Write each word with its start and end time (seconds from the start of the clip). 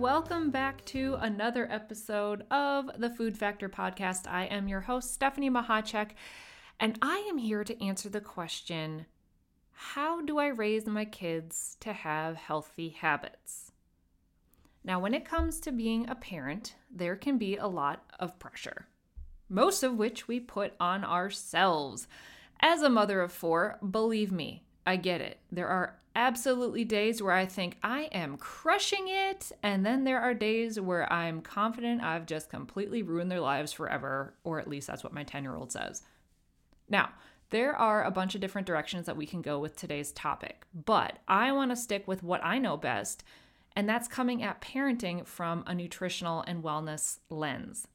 Welcome 0.00 0.50
back 0.50 0.82
to 0.86 1.14
another 1.20 1.70
episode 1.70 2.42
of 2.50 2.90
the 2.96 3.10
Food 3.10 3.36
Factor 3.36 3.68
podcast. 3.68 4.26
I 4.26 4.44
am 4.46 4.66
your 4.66 4.80
host, 4.80 5.12
Stephanie 5.12 5.50
Mahacek, 5.50 6.12
and 6.80 6.98
I 7.02 7.18
am 7.28 7.36
here 7.36 7.64
to 7.64 7.84
answer 7.84 8.08
the 8.08 8.22
question 8.22 9.04
How 9.72 10.22
do 10.22 10.38
I 10.38 10.46
raise 10.46 10.86
my 10.86 11.04
kids 11.04 11.76
to 11.80 11.92
have 11.92 12.36
healthy 12.36 12.88
habits? 12.88 13.72
Now, 14.82 15.00
when 15.00 15.12
it 15.12 15.26
comes 15.26 15.60
to 15.60 15.70
being 15.70 16.08
a 16.08 16.14
parent, 16.14 16.76
there 16.90 17.14
can 17.14 17.36
be 17.36 17.58
a 17.58 17.66
lot 17.66 18.02
of 18.18 18.38
pressure, 18.38 18.86
most 19.50 19.82
of 19.82 19.98
which 19.98 20.26
we 20.26 20.40
put 20.40 20.72
on 20.80 21.04
ourselves. 21.04 22.08
As 22.60 22.80
a 22.80 22.88
mother 22.88 23.20
of 23.20 23.32
four, 23.32 23.78
believe 23.90 24.32
me, 24.32 24.64
I 24.86 24.96
get 24.96 25.20
it. 25.20 25.40
There 25.52 25.68
are 25.68 25.99
absolutely 26.14 26.84
days 26.84 27.22
where 27.22 27.32
I 27.32 27.46
think 27.46 27.76
I 27.82 28.02
am 28.12 28.36
crushing 28.36 29.06
it, 29.06 29.52
and 29.62 29.84
then 29.84 30.04
there 30.04 30.20
are 30.20 30.34
days 30.34 30.80
where 30.80 31.10
I'm 31.12 31.40
confident 31.40 32.02
I've 32.02 32.26
just 32.26 32.50
completely 32.50 33.02
ruined 33.02 33.30
their 33.30 33.40
lives 33.40 33.72
forever, 33.72 34.34
or 34.44 34.58
at 34.58 34.68
least 34.68 34.86
that's 34.86 35.04
what 35.04 35.12
my 35.12 35.24
10 35.24 35.42
year 35.42 35.54
old 35.54 35.72
says. 35.72 36.02
Now, 36.88 37.10
there 37.50 37.74
are 37.74 38.04
a 38.04 38.10
bunch 38.10 38.34
of 38.34 38.40
different 38.40 38.66
directions 38.66 39.06
that 39.06 39.16
we 39.16 39.26
can 39.26 39.42
go 39.42 39.58
with 39.58 39.76
today's 39.76 40.12
topic, 40.12 40.66
but 40.72 41.18
I 41.26 41.52
want 41.52 41.70
to 41.70 41.76
stick 41.76 42.06
with 42.06 42.22
what 42.22 42.44
I 42.44 42.58
know 42.58 42.76
best, 42.76 43.24
and 43.74 43.88
that's 43.88 44.08
coming 44.08 44.42
at 44.42 44.60
parenting 44.60 45.26
from 45.26 45.64
a 45.66 45.74
nutritional 45.74 46.42
and 46.42 46.62
wellness 46.62 47.18
lens. 47.28 47.86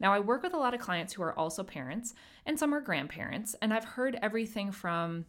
Now, 0.00 0.12
I 0.12 0.20
work 0.20 0.42
with 0.42 0.54
a 0.54 0.58
lot 0.58 0.74
of 0.74 0.80
clients 0.80 1.12
who 1.12 1.22
are 1.22 1.38
also 1.38 1.62
parents, 1.62 2.14
and 2.44 2.58
some 2.58 2.74
are 2.74 2.80
grandparents, 2.80 3.54
and 3.62 3.72
I've 3.72 3.84
heard 3.84 4.18
everything 4.20 4.72
from 4.72 5.26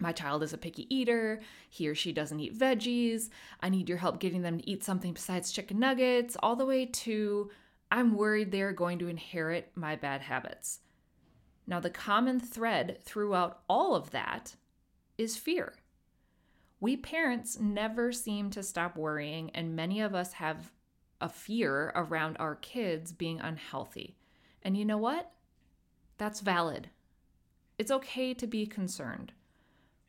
my 0.00 0.12
child 0.12 0.42
is 0.42 0.52
a 0.52 0.58
picky 0.58 0.92
eater. 0.94 1.40
He 1.68 1.88
or 1.88 1.94
she 1.94 2.12
doesn't 2.12 2.40
eat 2.40 2.56
veggies. 2.56 3.30
I 3.60 3.68
need 3.68 3.88
your 3.88 3.98
help 3.98 4.18
getting 4.18 4.42
them 4.42 4.58
to 4.58 4.70
eat 4.70 4.84
something 4.84 5.12
besides 5.12 5.52
chicken 5.52 5.78
nuggets, 5.78 6.36
all 6.42 6.56
the 6.56 6.66
way 6.66 6.86
to 6.86 7.50
I'm 7.90 8.14
worried 8.14 8.52
they're 8.52 8.72
going 8.72 8.98
to 8.98 9.08
inherit 9.08 9.72
my 9.74 9.96
bad 9.96 10.20
habits. 10.22 10.80
Now, 11.66 11.80
the 11.80 11.90
common 11.90 12.40
thread 12.40 12.98
throughout 13.02 13.60
all 13.68 13.94
of 13.94 14.10
that 14.10 14.56
is 15.16 15.36
fear. 15.36 15.74
We 16.80 16.96
parents 16.96 17.58
never 17.58 18.12
seem 18.12 18.50
to 18.50 18.62
stop 18.62 18.96
worrying, 18.96 19.50
and 19.50 19.74
many 19.74 20.00
of 20.00 20.14
us 20.14 20.34
have 20.34 20.72
a 21.20 21.28
fear 21.28 21.92
around 21.94 22.36
our 22.38 22.54
kids 22.54 23.12
being 23.12 23.40
unhealthy. 23.40 24.16
And 24.62 24.76
you 24.76 24.84
know 24.84 24.98
what? 24.98 25.32
That's 26.18 26.40
valid. 26.40 26.90
It's 27.78 27.90
okay 27.90 28.34
to 28.34 28.46
be 28.46 28.66
concerned. 28.66 29.32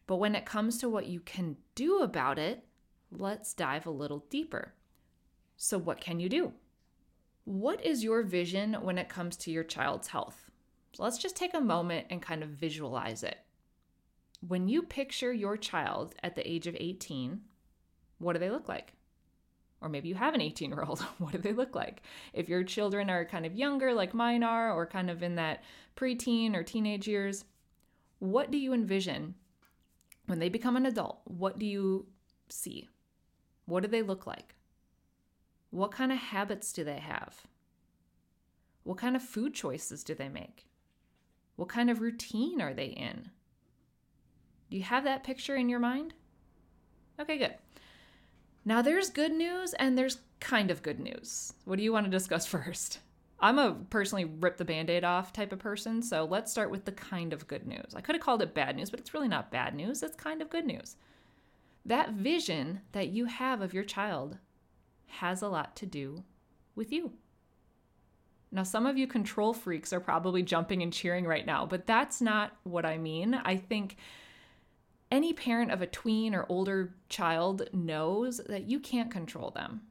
But 0.10 0.16
when 0.18 0.34
it 0.34 0.44
comes 0.44 0.80
to 0.80 0.90
what 0.90 1.06
you 1.06 1.20
can 1.20 1.56
do 1.76 2.00
about 2.00 2.40
it, 2.40 2.66
let's 3.12 3.54
dive 3.54 3.86
a 3.86 3.92
little 3.92 4.26
deeper. 4.32 4.74
So, 5.56 5.78
what 5.78 6.02
can 6.02 6.20
you 6.20 6.28
do? 6.28 6.54
What 7.46 7.86
is 7.86 8.04
your 8.04 8.24
vision 8.24 8.74
when 8.82 8.98
it 8.98 9.08
comes 9.08 9.38
to 9.38 9.52
your 9.52 9.64
child's 9.64 10.08
health? 10.08 10.50
So 10.94 11.04
let's 11.04 11.20
just 11.20 11.36
take 11.36 11.54
a 11.54 11.62
moment 11.62 12.08
and 12.10 12.24
kind 12.24 12.42
of 12.42 12.50
visualize 12.50 13.22
it. 13.22 13.38
When 14.48 14.68
you 14.68 14.82
picture 14.82 15.32
your 15.32 15.58
child 15.58 16.16
at 16.24 16.36
the 16.36 16.52
age 16.52 16.66
of 16.66 16.76
18, 16.80 17.42
what 18.18 18.34
do 18.34 18.40
they 18.40 18.50
look 18.50 18.68
like? 18.68 18.94
Or 19.80 19.90
maybe 19.90 20.10
you 20.10 20.16
have 20.16 20.34
an 20.34 20.42
18 20.42 20.72
year 20.72 20.86
old. 20.86 21.02
What 21.20 21.34
do 21.34 21.38
they 21.38 21.54
look 21.54 21.76
like? 21.76 22.02
If 22.34 22.50
your 22.50 22.64
children 22.64 23.12
are 23.12 23.26
kind 23.26 23.46
of 23.46 23.54
younger, 23.54 23.94
like 23.94 24.16
mine 24.16 24.42
are, 24.42 24.74
or 24.74 24.88
kind 24.88 25.12
of 25.12 25.22
in 25.22 25.36
that 25.36 25.64
preteen 25.96 26.56
or 26.56 26.64
teenage 26.64 27.08
years, 27.08 27.46
what 28.18 28.50
do 28.50 28.58
you 28.58 28.74
envision 28.74 29.36
when 30.30 30.38
they 30.38 30.50
become 30.50 30.76
an 30.76 30.86
adult, 30.86 31.22
what 31.26 31.58
do 31.58 31.66
you 31.66 32.06
see? 32.50 32.88
What 33.66 33.82
do 33.82 33.90
they 33.90 34.04
look 34.04 34.28
like? 34.28 34.54
What 35.72 35.92
kind 35.92 36.12
of 36.12 36.20
habits 36.20 36.72
do 36.72 36.84
they 36.84 37.00
have? 37.00 37.48
What 38.84 39.00
kind 39.00 39.16
of 39.16 39.24
food 39.24 39.56
choices 39.56 40.04
do 40.04 40.14
they 40.14 40.30
make? 40.30 40.68
What 41.56 41.68
kind 41.68 41.90
of 41.90 42.00
routine 42.00 42.62
are 42.62 42.76
they 42.76 42.86
in? 42.86 43.32
Do 44.70 44.78
you 44.78 44.84
have 44.84 45.04
that 45.04 45.24
picture 45.24 45.56
in 45.56 45.68
your 45.68 45.80
mind? 45.80 46.14
Okay, 47.20 47.40
good. 47.40 47.56
Now 48.64 48.84
there's 48.84 49.10
good 49.10 49.32
news 49.32 49.74
and 49.74 49.98
there's 49.98 50.20
kind 50.40 50.70
of 50.70 50.84
good 50.84 51.00
news. 51.00 51.54
What 51.66 51.78
do 51.78 51.84
you 51.84 51.92
want 51.92 52.06
to 52.06 52.12
discuss 52.12 52.46
first? 52.46 53.00
I'm 53.42 53.58
a 53.58 53.74
personally 53.90 54.26
rip 54.26 54.58
the 54.58 54.66
band 54.66 54.90
aid 54.90 55.04
off 55.04 55.32
type 55.32 55.54
of 55.54 55.60
person, 55.60 56.02
so 56.02 56.26
let's 56.26 56.52
start 56.52 56.72
with 56.72 56.86
the 56.86 56.92
kind 56.92 57.32
of 57.32 57.48
good 57.48 57.66
news. 57.66 57.94
I 57.96 58.02
could 58.02 58.16
have 58.16 58.24
called 58.24 58.42
it 58.42 58.54
bad 58.54 58.76
news, 58.76 58.90
but 58.90 59.00
it's 59.00 59.14
really 59.14 59.30
not 59.30 59.52
bad 59.52 59.74
news, 59.76 60.04
it's 60.04 60.16
kind 60.16 60.42
of 60.42 60.50
good 60.50 60.66
news. 60.66 60.98
That 61.86 62.12
vision 62.12 62.82
that 62.92 63.10
you 63.10 63.26
have 63.26 63.62
of 63.62 63.74
your 63.74 63.86
child 63.86 64.38
has 65.08 65.42
a 65.42 65.48
lot 65.48 65.76
to 65.78 65.86
do 65.86 66.24
with 66.76 66.92
you. 66.92 67.14
Now, 68.52 68.64
some 68.64 68.86
of 68.86 68.98
you 68.98 69.08
control 69.08 69.54
freaks 69.54 69.94
are 69.94 70.00
probably 70.00 70.42
jumping 70.42 70.82
and 70.82 70.92
cheering 70.92 71.26
right 71.26 71.46
now, 71.46 71.66
but 71.66 71.86
that's 71.86 72.20
not 72.20 72.58
what 72.64 72.86
I 72.86 72.98
mean. 72.98 73.36
I 73.36 73.58
think 73.58 73.98
any 75.12 75.34
parent 75.34 75.72
of 75.72 75.82
a 75.82 75.88
tween 75.88 76.36
or 76.36 76.46
older 76.50 76.96
child 77.10 77.70
knows 77.74 78.42
that 78.48 78.70
you 78.70 78.80
can't 78.80 79.12
control 79.12 79.52
them. 79.52 79.82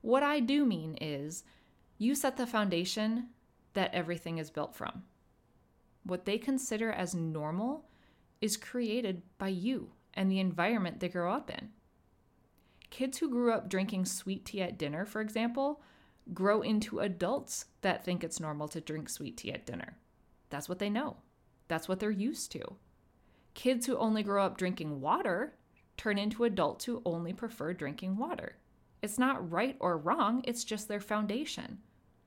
What 0.00 0.22
I 0.22 0.40
do 0.40 0.64
mean 0.64 0.96
is, 1.00 1.42
you 1.98 2.14
set 2.14 2.36
the 2.36 2.46
foundation 2.46 3.28
that 3.74 3.94
everything 3.94 4.38
is 4.38 4.50
built 4.50 4.74
from. 4.74 5.04
What 6.04 6.24
they 6.24 6.38
consider 6.38 6.92
as 6.92 7.14
normal 7.14 7.88
is 8.40 8.56
created 8.56 9.22
by 9.38 9.48
you 9.48 9.90
and 10.14 10.30
the 10.30 10.40
environment 10.40 11.00
they 11.00 11.08
grow 11.08 11.32
up 11.32 11.50
in. 11.50 11.70
Kids 12.90 13.18
who 13.18 13.28
grew 13.28 13.52
up 13.52 13.68
drinking 13.68 14.04
sweet 14.04 14.44
tea 14.44 14.62
at 14.62 14.78
dinner, 14.78 15.04
for 15.04 15.20
example, 15.20 15.82
grow 16.32 16.62
into 16.62 17.00
adults 17.00 17.66
that 17.82 18.04
think 18.04 18.22
it's 18.22 18.40
normal 18.40 18.68
to 18.68 18.80
drink 18.80 19.08
sweet 19.08 19.36
tea 19.36 19.52
at 19.52 19.66
dinner. 19.66 19.98
That's 20.50 20.68
what 20.68 20.78
they 20.78 20.90
know, 20.90 21.16
that's 21.68 21.88
what 21.88 22.00
they're 22.00 22.10
used 22.10 22.52
to. 22.52 22.76
Kids 23.54 23.86
who 23.86 23.96
only 23.96 24.22
grow 24.22 24.44
up 24.44 24.58
drinking 24.58 25.00
water 25.00 25.54
turn 25.96 26.18
into 26.18 26.44
adults 26.44 26.84
who 26.84 27.02
only 27.04 27.32
prefer 27.32 27.72
drinking 27.72 28.16
water. 28.16 28.56
It's 29.06 29.20
not 29.20 29.52
right 29.52 29.76
or 29.78 29.96
wrong, 29.96 30.42
it's 30.42 30.64
just 30.64 30.88
their 30.88 30.98
foundation. 30.98 31.78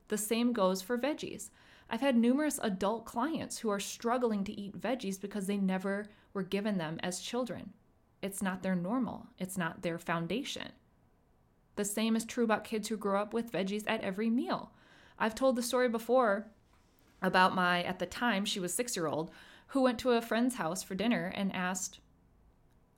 The 0.07 0.17
same 0.17 0.53
goes 0.53 0.81
for 0.81 0.97
veggies. 0.97 1.49
I've 1.89 1.99
had 1.99 2.15
numerous 2.15 2.57
adult 2.63 3.03
clients 3.03 3.57
who 3.57 3.69
are 3.69 3.81
struggling 3.81 4.45
to 4.45 4.57
eat 4.57 4.79
veggies 4.79 5.19
because 5.19 5.45
they 5.45 5.57
never 5.57 6.05
were 6.33 6.41
given 6.41 6.77
them 6.77 6.97
as 7.03 7.19
children. 7.19 7.73
It's 8.21 8.41
not 8.41 8.63
their 8.63 8.77
normal, 8.77 9.27
it's 9.37 9.57
not 9.57 9.81
their 9.81 9.97
foundation. 9.99 10.71
The 11.75 11.83
same 11.83 12.15
is 12.15 12.23
true 12.23 12.45
about 12.45 12.63
kids 12.63 12.87
who 12.87 12.95
grow 12.95 13.21
up 13.21 13.33
with 13.33 13.51
veggies 13.51 13.83
at 13.85 13.99
every 13.99 14.29
meal. 14.29 14.71
I've 15.19 15.35
told 15.35 15.57
the 15.57 15.61
story 15.61 15.89
before 15.89 16.47
about 17.21 17.55
my, 17.55 17.83
at 17.83 17.99
the 17.99 18.05
time, 18.05 18.45
she 18.45 18.61
was 18.61 18.73
six 18.73 18.95
year 18.95 19.07
old, 19.07 19.31
who 19.67 19.81
went 19.81 19.99
to 19.99 20.11
a 20.11 20.21
friend's 20.21 20.55
house 20.55 20.81
for 20.81 20.95
dinner 20.95 21.29
and 21.35 21.53
asked, 21.53 21.99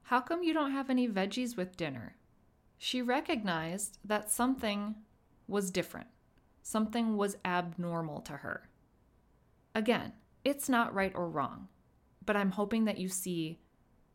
How 0.04 0.22
come 0.22 0.44
you 0.44 0.54
don't 0.54 0.72
have 0.72 0.92
any 0.92 1.08
veggies 1.08 1.58
with 1.58 1.76
dinner? 1.78 2.16
She 2.84 3.04
recognized 3.04 4.00
that 4.04 4.32
something 4.32 4.96
was 5.48 5.70
different. 5.70 6.08
Something 6.64 7.16
was 7.16 7.38
abnormal 7.46 8.22
to 8.22 8.38
her. 8.38 8.70
Again, 9.76 10.14
it's 10.44 10.68
not 10.68 10.92
right 10.92 11.12
or 11.14 11.30
wrong, 11.30 11.68
but 12.26 12.36
I'm 12.36 12.50
hoping 12.50 12.86
that 12.86 12.98
you 12.98 13.08
see 13.08 13.60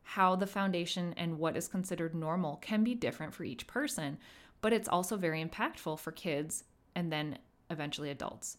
how 0.03 0.35
the 0.35 0.49
foundation 0.49 1.15
and 1.17 1.39
what 1.39 1.57
is 1.57 1.69
considered 1.69 2.13
normal 2.13 2.57
can 2.57 2.83
be 2.83 2.97
different 2.97 3.33
for 3.33 3.45
each 3.45 3.69
person, 3.69 4.19
but 4.61 4.73
it's 4.73 4.89
also 4.89 5.17
very 5.17 5.45
impactful 5.45 6.01
for 6.01 6.11
kids 6.11 6.65
and 6.93 7.13
then 7.13 7.39
eventually 7.71 8.11
adults. 8.11 8.59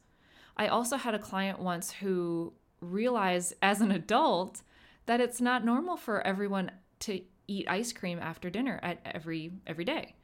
I 0.55 0.69
also 0.69 0.95
had 0.95 1.15
a 1.15 1.19
client 1.19 1.59
once 1.59 1.91
who 1.91 2.53
realized 2.79 3.55
as 3.61 3.81
an 3.81 3.91
adult 3.91 4.61
that 5.05 5.19
it's 5.19 5.41
not 5.41 5.65
normal 5.65 5.97
for 5.97 6.25
everyone 6.25 6.71
to 6.99 7.23
eat 7.47 7.69
ice 7.69 7.93
cream 7.93 8.19
after 8.19 8.49
dinner 8.49 8.79
at 8.83 8.99
every 9.05 9.51
every 9.65 9.85
day. 9.85 10.15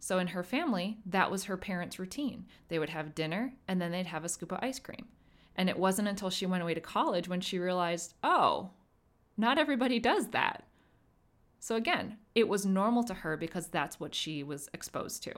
So 0.00 0.18
in 0.18 0.28
her 0.28 0.44
family, 0.44 0.98
that 1.06 1.30
was 1.30 1.44
her 1.44 1.56
parents' 1.56 1.98
routine. 1.98 2.46
They 2.68 2.78
would 2.78 2.90
have 2.90 3.14
dinner 3.14 3.54
and 3.66 3.80
then 3.80 3.90
they'd 3.90 4.06
have 4.06 4.24
a 4.24 4.28
scoop 4.28 4.52
of 4.52 4.60
ice 4.62 4.78
cream. 4.78 5.06
And 5.56 5.68
it 5.68 5.78
wasn't 5.78 6.08
until 6.08 6.30
she 6.30 6.46
went 6.46 6.62
away 6.62 6.74
to 6.74 6.80
college 6.80 7.28
when 7.28 7.40
she 7.40 7.58
realized, 7.58 8.14
oh, 8.22 8.70
not 9.36 9.58
everybody 9.58 9.98
does 9.98 10.28
that. 10.28 10.64
So 11.58 11.74
again, 11.74 12.18
it 12.34 12.48
was 12.48 12.64
normal 12.64 13.02
to 13.04 13.14
her 13.14 13.36
because 13.36 13.66
that's 13.66 13.98
what 13.98 14.14
she 14.14 14.44
was 14.44 14.68
exposed 14.72 15.24
to. 15.24 15.34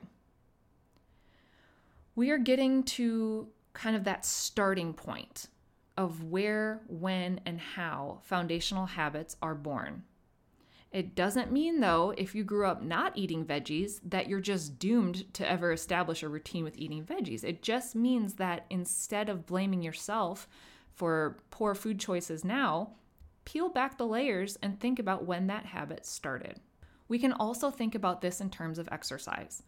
We 2.14 2.30
are 2.30 2.38
getting 2.38 2.82
to 2.82 3.48
kind 3.72 3.96
of 3.96 4.04
that 4.04 4.26
starting 4.26 4.92
point 4.92 5.48
of 5.96 6.24
where, 6.24 6.82
when, 6.88 7.40
and 7.46 7.58
how 7.58 8.20
foundational 8.24 8.86
habits 8.86 9.36
are 9.40 9.54
born. 9.54 10.02
It 10.92 11.14
doesn't 11.14 11.52
mean, 11.52 11.78
though, 11.78 12.12
if 12.18 12.34
you 12.34 12.42
grew 12.42 12.66
up 12.66 12.82
not 12.82 13.16
eating 13.16 13.44
veggies, 13.44 14.00
that 14.04 14.28
you're 14.28 14.40
just 14.40 14.78
doomed 14.80 15.32
to 15.34 15.48
ever 15.48 15.70
establish 15.70 16.22
a 16.22 16.28
routine 16.28 16.64
with 16.64 16.76
eating 16.76 17.04
veggies. 17.04 17.44
It 17.44 17.62
just 17.62 17.94
means 17.94 18.34
that 18.34 18.66
instead 18.70 19.28
of 19.28 19.46
blaming 19.46 19.82
yourself 19.82 20.48
for 20.92 21.38
poor 21.50 21.76
food 21.76 22.00
choices 22.00 22.44
now, 22.44 22.94
peel 23.44 23.68
back 23.68 23.98
the 23.98 24.06
layers 24.06 24.58
and 24.62 24.80
think 24.80 24.98
about 24.98 25.26
when 25.26 25.46
that 25.46 25.66
habit 25.66 26.04
started. 26.04 26.58
We 27.06 27.20
can 27.20 27.32
also 27.32 27.70
think 27.70 27.94
about 27.94 28.20
this 28.20 28.40
in 28.40 28.50
terms 28.50 28.78
of 28.78 28.88
exercise. 28.90 29.62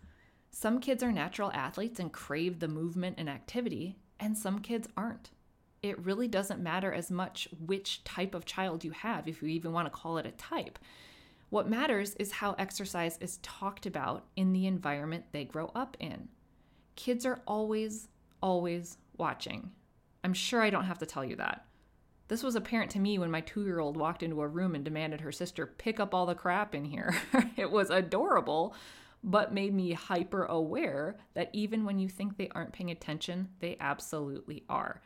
Some 0.50 0.80
kids 0.80 1.04
are 1.04 1.12
natural 1.12 1.52
athletes 1.52 2.00
and 2.00 2.12
crave 2.12 2.58
the 2.58 2.68
movement 2.68 3.16
and 3.18 3.30
activity, 3.30 3.96
and 4.18 4.36
some 4.36 4.58
kids 4.58 4.88
aren't. 4.96 5.30
It 5.82 5.98
really 6.04 6.28
doesn't 6.28 6.62
matter 6.62 6.92
as 6.92 7.10
much 7.10 7.48
which 7.64 8.04
type 8.04 8.34
of 8.34 8.44
child 8.44 8.84
you 8.84 8.90
have, 8.90 9.26
if 9.26 9.40
you 9.40 9.48
even 9.48 9.72
want 9.72 9.86
to 9.86 9.90
call 9.90 10.18
it 10.18 10.26
a 10.26 10.32
type. 10.32 10.78
What 11.52 11.69
matters 11.69 12.14
is 12.14 12.32
how 12.32 12.54
exercise 12.54 13.19
is 13.20 13.37
talked 13.43 13.84
about 13.84 14.25
in 14.37 14.54
the 14.54 14.66
environment 14.66 15.26
they 15.32 15.44
grow 15.44 15.70
up 15.75 15.99
in. 16.00 16.31
Kids 16.96 17.26
are 17.26 17.43
always, 17.46 18.08
always 18.43 18.96
watching. 19.19 19.70
I'm 20.25 20.32
sure 20.32 20.62
I 20.62 20.70
don't 20.70 20.87
have 20.87 21.00
to 21.00 21.04
tell 21.04 21.26
you 21.26 21.37
that. 21.37 21.66
This 22.28 22.43
was 22.43 22.54
apparent 22.54 22.90
to 22.93 22.99
me 22.99 23.19
when 23.19 23.31
my 23.31 23.43
two 23.43 23.64
year 23.64 23.81
old 23.81 23.99
walked 23.99 24.22
into 24.22 24.40
a 24.40 24.49
room 24.49 24.75
and 24.75 24.82
demanded 24.82 25.20
her 25.20 25.31
sister 25.31 25.66
pick 25.66 26.00
up 26.00 26.14
all 26.14 26.25
the 26.25 26.34
crap 26.34 26.75
in 26.75 26.87
here. 26.87 27.14
it 27.58 27.70
was 27.70 27.90
adorable, 27.90 28.75
but 29.22 29.52
made 29.52 29.75
me 29.75 29.93
hyper 29.93 30.46
aware 30.46 31.19
that 31.34 31.50
even 31.52 31.84
when 31.84 31.99
you 31.99 32.08
think 32.08 32.38
they 32.38 32.49
aren't 32.54 32.72
paying 32.72 32.90
attention, 32.90 33.50
they 33.60 33.76
absolutely 33.78 34.64
are. 34.70 35.02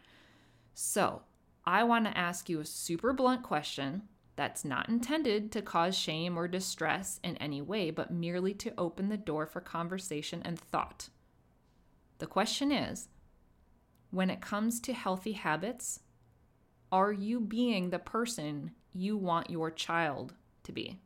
So, 0.75 1.22
I 1.64 1.82
want 1.82 2.04
to 2.04 2.16
ask 2.16 2.48
you 2.48 2.60
a 2.60 2.64
super 2.64 3.12
blunt 3.12 3.43
question 3.43 4.02
that's 4.36 4.64
not 4.64 4.88
intended 4.88 5.50
to 5.52 5.62
cause 5.62 5.96
shame 5.96 6.38
or 6.38 6.46
distress 6.46 7.18
in 7.24 7.36
any 7.38 7.62
way, 7.62 7.90
but 7.90 8.10
merely 8.10 8.52
to 8.54 8.74
open 8.76 9.08
the 9.08 9.16
door 9.16 9.46
for 9.46 9.60
conversation 9.60 10.42
and 10.44 10.58
thought. 10.58 11.08
The 12.18 12.26
question 12.26 12.70
is 12.70 13.08
when 14.10 14.30
it 14.30 14.40
comes 14.40 14.78
to 14.80 14.92
healthy 14.92 15.32
habits, 15.32 16.00
are 16.92 17.12
you 17.12 17.40
being 17.40 17.90
the 17.90 17.98
person 17.98 18.72
you 18.92 19.16
want 19.16 19.50
your 19.50 19.70
child 19.70 20.34
to 20.64 20.72
be? 20.72 21.00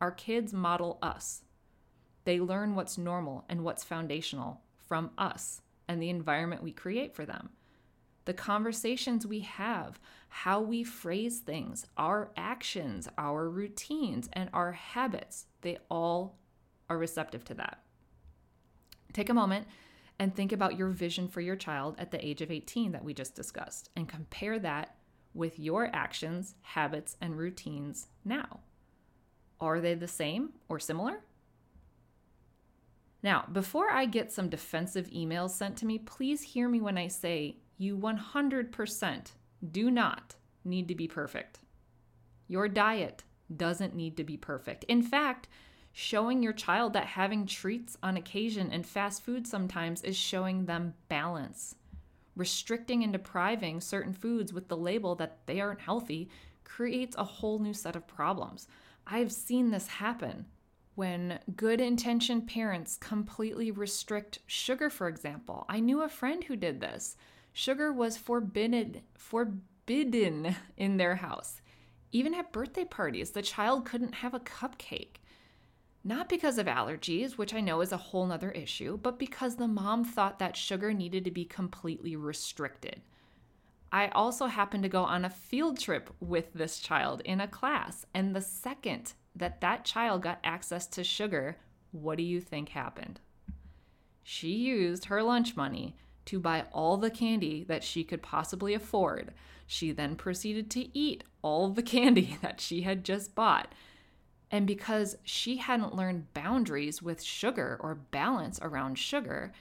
Our 0.00 0.12
kids 0.12 0.52
model 0.52 0.98
us. 1.02 1.42
They 2.24 2.38
learn 2.38 2.74
what's 2.74 2.98
normal 2.98 3.44
and 3.48 3.64
what's 3.64 3.82
foundational 3.82 4.60
from 4.86 5.10
us 5.16 5.62
and 5.88 6.02
the 6.02 6.10
environment 6.10 6.62
we 6.62 6.72
create 6.72 7.14
for 7.14 7.24
them 7.24 7.50
the 8.26 8.34
conversations 8.34 9.26
we 9.26 9.40
have, 9.40 9.98
how 10.28 10.60
we 10.60 10.84
phrase 10.84 11.38
things, 11.38 11.86
our 11.96 12.30
actions, 12.36 13.08
our 13.16 13.48
routines, 13.48 14.28
and 14.34 14.50
our 14.52 14.72
habits, 14.72 15.46
they 15.62 15.78
all 15.88 16.36
are 16.90 16.98
receptive 16.98 17.44
to 17.44 17.54
that. 17.54 17.82
Take 19.12 19.30
a 19.30 19.34
moment 19.34 19.66
and 20.18 20.34
think 20.34 20.52
about 20.52 20.76
your 20.76 20.88
vision 20.88 21.28
for 21.28 21.40
your 21.40 21.56
child 21.56 21.94
at 21.98 22.10
the 22.10 22.26
age 22.26 22.42
of 22.42 22.50
18 22.50 22.92
that 22.92 23.04
we 23.04 23.14
just 23.14 23.34
discussed 23.34 23.90
and 23.96 24.08
compare 24.08 24.58
that 24.58 24.96
with 25.32 25.58
your 25.58 25.88
actions, 25.94 26.56
habits, 26.62 27.16
and 27.20 27.36
routines 27.36 28.08
now. 28.24 28.60
Are 29.60 29.80
they 29.80 29.94
the 29.94 30.08
same 30.08 30.50
or 30.68 30.78
similar? 30.78 31.20
Now, 33.22 33.44
before 33.52 33.90
I 33.90 34.06
get 34.06 34.32
some 34.32 34.48
defensive 34.48 35.08
emails 35.10 35.50
sent 35.50 35.76
to 35.78 35.86
me, 35.86 35.98
please 35.98 36.42
hear 36.42 36.68
me 36.68 36.80
when 36.80 36.98
I 36.98 37.08
say 37.08 37.56
you 37.78 37.96
100% 37.96 39.32
do 39.70 39.90
not 39.90 40.34
need 40.64 40.88
to 40.88 40.94
be 40.94 41.08
perfect. 41.08 41.60
Your 42.48 42.68
diet 42.68 43.24
doesn't 43.54 43.94
need 43.94 44.16
to 44.16 44.24
be 44.24 44.36
perfect. 44.36 44.84
In 44.84 45.02
fact, 45.02 45.48
showing 45.92 46.42
your 46.42 46.52
child 46.52 46.92
that 46.92 47.06
having 47.06 47.46
treats 47.46 47.96
on 48.02 48.16
occasion 48.16 48.70
and 48.70 48.86
fast 48.86 49.22
food 49.22 49.46
sometimes 49.46 50.02
is 50.02 50.16
showing 50.16 50.66
them 50.66 50.94
balance. 51.08 51.74
Restricting 52.34 53.02
and 53.02 53.12
depriving 53.12 53.80
certain 53.80 54.12
foods 54.12 54.52
with 54.52 54.68
the 54.68 54.76
label 54.76 55.14
that 55.14 55.38
they 55.46 55.60
aren't 55.60 55.80
healthy 55.80 56.28
creates 56.64 57.16
a 57.16 57.24
whole 57.24 57.58
new 57.58 57.72
set 57.72 57.96
of 57.96 58.06
problems. 58.06 58.68
I've 59.06 59.32
seen 59.32 59.70
this 59.70 59.86
happen 59.86 60.46
when 60.96 61.38
good 61.56 61.80
intentioned 61.80 62.48
parents 62.48 62.96
completely 62.96 63.70
restrict 63.70 64.40
sugar, 64.46 64.90
for 64.90 65.08
example. 65.08 65.64
I 65.68 65.80
knew 65.80 66.02
a 66.02 66.08
friend 66.08 66.44
who 66.44 66.56
did 66.56 66.80
this. 66.80 67.16
Sugar 67.58 67.90
was 67.90 68.18
forbidden 68.18 69.00
forbidden 69.14 70.54
in 70.76 70.98
their 70.98 71.14
house. 71.16 71.62
Even 72.12 72.34
at 72.34 72.52
birthday 72.52 72.84
parties, 72.84 73.30
the 73.30 73.40
child 73.40 73.86
couldn't 73.86 74.16
have 74.16 74.34
a 74.34 74.40
cupcake. 74.40 75.22
Not 76.04 76.28
because 76.28 76.58
of 76.58 76.66
allergies, 76.66 77.38
which 77.38 77.54
I 77.54 77.62
know 77.62 77.80
is 77.80 77.92
a 77.92 77.96
whole 77.96 78.26
nother 78.26 78.50
issue, 78.50 78.98
but 78.98 79.18
because 79.18 79.56
the 79.56 79.66
mom 79.66 80.04
thought 80.04 80.38
that 80.38 80.54
sugar 80.54 80.92
needed 80.92 81.24
to 81.24 81.30
be 81.30 81.46
completely 81.46 82.14
restricted. 82.14 83.00
I 83.90 84.08
also 84.08 84.48
happened 84.48 84.82
to 84.82 84.90
go 84.90 85.04
on 85.04 85.24
a 85.24 85.30
field 85.30 85.80
trip 85.80 86.10
with 86.20 86.52
this 86.52 86.78
child 86.78 87.22
in 87.24 87.40
a 87.40 87.48
class, 87.48 88.04
and 88.12 88.36
the 88.36 88.42
second 88.42 89.14
that 89.34 89.62
that 89.62 89.86
child 89.86 90.20
got 90.20 90.40
access 90.44 90.86
to 90.88 91.02
sugar, 91.02 91.56
what 91.90 92.18
do 92.18 92.22
you 92.22 92.38
think 92.38 92.68
happened? 92.68 93.18
She 94.22 94.50
used 94.50 95.06
her 95.06 95.22
lunch 95.22 95.56
money 95.56 95.96
to 96.26 96.38
buy 96.40 96.64
all 96.72 96.96
the 96.96 97.10
candy 97.10 97.64
that 97.64 97.82
she 97.82 98.04
could 98.04 98.22
possibly 98.22 98.74
afford. 98.74 99.32
She 99.66 99.92
then 99.92 100.16
proceeded 100.16 100.70
to 100.72 100.96
eat 100.96 101.24
all 101.42 101.70
the 101.70 101.82
candy 101.94 102.38
that 102.42 102.60
she 102.60 102.82
had 102.82 103.04
just 103.04 103.34
bought. 103.34 103.72
And 104.50 104.66
because 104.66 105.16
she 105.24 105.56
hadn't 105.56 105.96
learned 105.96 106.32
boundaries 106.32 107.02
with 107.02 107.22
sugar 107.22 107.76
or 107.80 107.94
balance 107.94 108.60
around 108.62 108.98
sugar, 108.98 109.52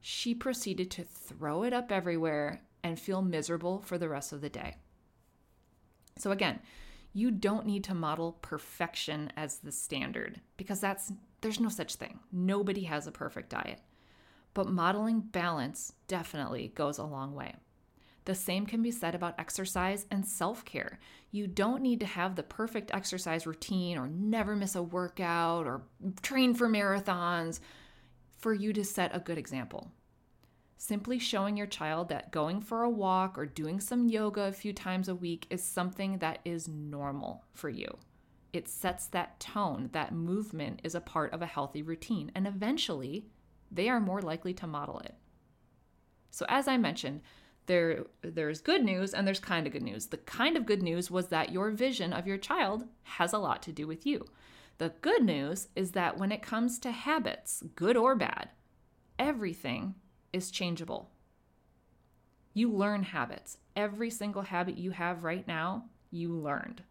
she 0.00 0.34
proceeded 0.34 0.90
to 0.92 1.04
throw 1.04 1.62
it 1.62 1.72
up 1.72 1.90
everywhere 1.90 2.60
and 2.82 2.98
feel 2.98 3.22
miserable 3.22 3.80
for 3.80 3.96
the 3.96 4.08
rest 4.08 4.32
of 4.32 4.42
the 4.42 4.50
day. 4.50 4.76
So, 6.18 6.30
again, 6.30 6.60
you 7.14 7.30
don't 7.30 7.64
need 7.64 7.84
to 7.84 7.94
model 7.94 8.32
perfection 8.42 9.32
as 9.36 9.58
the 9.58 9.72
standard 9.72 10.40
because 10.56 10.80
that's 10.80 11.12
there's 11.40 11.60
no 11.60 11.68
such 11.68 11.94
thing. 11.94 12.18
Nobody 12.32 12.82
has 12.84 13.06
a 13.06 13.12
perfect 13.12 13.50
diet 13.50 13.80
but 14.54 14.68
modeling 14.68 15.20
balance 15.20 15.92
definitely 16.08 16.72
goes 16.74 16.98
a 16.98 17.04
long 17.04 17.34
way. 17.34 17.54
The 18.24 18.34
same 18.34 18.64
can 18.64 18.82
be 18.82 18.90
said 18.90 19.14
about 19.14 19.38
exercise 19.38 20.06
and 20.10 20.24
self 20.24 20.64
care. 20.64 20.98
You 21.30 21.46
don't 21.46 21.82
need 21.82 22.00
to 22.00 22.06
have 22.06 22.36
the 22.36 22.42
perfect 22.42 22.94
exercise 22.94 23.46
routine 23.46 23.98
or 23.98 24.08
never 24.08 24.56
miss 24.56 24.76
a 24.76 24.82
workout 24.82 25.66
or 25.66 25.82
train 26.22 26.54
for 26.54 26.68
marathons 26.68 27.60
for 28.38 28.54
you 28.54 28.72
to 28.72 28.84
set 28.84 29.14
a 29.14 29.20
good 29.20 29.36
example. 29.36 29.90
Simply 30.78 31.18
showing 31.18 31.56
your 31.56 31.66
child 31.66 32.08
that 32.08 32.30
going 32.30 32.60
for 32.60 32.82
a 32.82 32.90
walk 32.90 33.38
or 33.38 33.46
doing 33.46 33.80
some 33.80 34.08
yoga 34.08 34.42
a 34.42 34.52
few 34.52 34.72
times 34.72 35.08
a 35.08 35.14
week 35.14 35.46
is 35.50 35.62
something 35.62 36.18
that 36.18 36.40
is 36.44 36.68
normal 36.68 37.44
for 37.52 37.68
you. 37.68 37.98
It 38.52 38.68
sets 38.68 39.06
that 39.08 39.40
tone 39.40 39.90
that 39.92 40.12
movement 40.12 40.80
is 40.84 40.94
a 40.94 41.00
part 41.00 41.32
of 41.32 41.42
a 41.42 41.46
healthy 41.46 41.82
routine, 41.82 42.30
and 42.34 42.46
eventually 42.46 43.26
they 43.70 43.88
are 43.88 44.00
more 44.00 44.22
likely 44.22 44.54
to 44.54 44.66
model 44.66 44.98
it. 45.00 45.14
So, 46.30 46.46
as 46.48 46.66
I 46.68 46.76
mentioned, 46.76 47.20
there 47.66 48.04
there's 48.22 48.60
good 48.60 48.84
news 48.84 49.14
and 49.14 49.26
there's 49.26 49.40
kind 49.40 49.66
of 49.66 49.72
good 49.72 49.82
news. 49.82 50.06
The 50.06 50.18
kind 50.18 50.56
of 50.56 50.66
good 50.66 50.82
news 50.82 51.10
was 51.10 51.28
that 51.28 51.52
your 51.52 51.70
vision 51.70 52.12
of 52.12 52.26
your 52.26 52.38
child 52.38 52.84
has 53.04 53.32
a 53.32 53.38
lot 53.38 53.62
to 53.62 53.72
do 53.72 53.86
with 53.86 54.04
you. 54.04 54.26
The 54.78 54.92
good 55.00 55.22
news 55.22 55.68
is 55.76 55.92
that 55.92 56.18
when 56.18 56.32
it 56.32 56.42
comes 56.42 56.78
to 56.80 56.90
habits, 56.90 57.62
good 57.76 57.96
or 57.96 58.14
bad, 58.16 58.50
everything 59.18 59.94
is 60.32 60.50
changeable. 60.50 61.10
You 62.52 62.70
learn 62.70 63.04
habits. 63.04 63.58
Every 63.76 64.10
single 64.10 64.42
habit 64.42 64.76
you 64.76 64.90
have 64.92 65.24
right 65.24 65.46
now, 65.46 65.86
you 66.10 66.32
learned. 66.32 66.82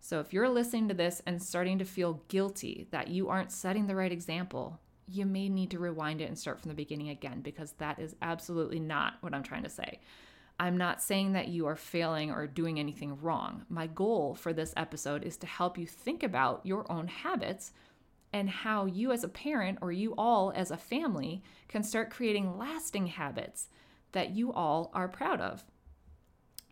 So 0.00 0.18
if 0.18 0.32
you're 0.32 0.48
listening 0.48 0.88
to 0.88 0.94
this 0.94 1.22
and 1.26 1.40
starting 1.40 1.78
to 1.78 1.84
feel 1.84 2.22
guilty 2.28 2.88
that 2.90 3.08
you 3.08 3.28
aren't 3.28 3.52
setting 3.52 3.86
the 3.86 3.94
right 3.94 4.10
example, 4.10 4.80
you 5.08 5.26
may 5.26 5.48
need 5.48 5.70
to 5.70 5.78
rewind 5.78 6.20
it 6.20 6.28
and 6.28 6.38
start 6.38 6.60
from 6.60 6.68
the 6.68 6.74
beginning 6.74 7.08
again 7.08 7.40
because 7.40 7.72
that 7.78 7.98
is 7.98 8.14
absolutely 8.22 8.80
not 8.80 9.14
what 9.20 9.34
I'm 9.34 9.42
trying 9.42 9.64
to 9.64 9.70
say. 9.70 10.00
I'm 10.60 10.76
not 10.76 11.02
saying 11.02 11.32
that 11.32 11.48
you 11.48 11.66
are 11.66 11.76
failing 11.76 12.30
or 12.30 12.46
doing 12.46 12.78
anything 12.78 13.20
wrong. 13.20 13.64
My 13.68 13.86
goal 13.86 14.34
for 14.34 14.52
this 14.52 14.72
episode 14.76 15.24
is 15.24 15.36
to 15.38 15.46
help 15.46 15.76
you 15.76 15.86
think 15.86 16.22
about 16.22 16.64
your 16.64 16.90
own 16.90 17.08
habits 17.08 17.72
and 18.32 18.48
how 18.48 18.86
you, 18.86 19.12
as 19.12 19.24
a 19.24 19.28
parent, 19.28 19.78
or 19.82 19.92
you 19.92 20.14
all 20.16 20.52
as 20.54 20.70
a 20.70 20.76
family, 20.76 21.42
can 21.68 21.82
start 21.82 22.10
creating 22.10 22.56
lasting 22.56 23.08
habits 23.08 23.68
that 24.12 24.30
you 24.30 24.52
all 24.52 24.90
are 24.94 25.08
proud 25.08 25.40
of. 25.40 25.64